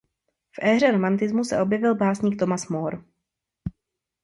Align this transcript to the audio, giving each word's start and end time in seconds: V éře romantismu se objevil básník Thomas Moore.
V 0.51 0.59
éře 0.65 0.91
romantismu 0.91 1.43
se 1.43 1.61
objevil 1.61 1.95
básník 1.95 2.39
Thomas 2.39 2.67
Moore. 2.67 2.97